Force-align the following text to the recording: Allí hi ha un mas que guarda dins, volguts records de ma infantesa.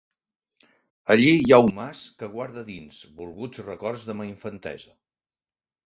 Allí 1.15 1.27
hi 1.41 1.51
ha 1.51 1.59
un 1.67 1.69
mas 1.81 2.01
que 2.23 2.31
guarda 2.33 2.65
dins, 2.73 3.05
volguts 3.23 3.65
records 3.71 4.07
de 4.11 4.19
ma 4.23 4.31
infantesa. 4.35 4.95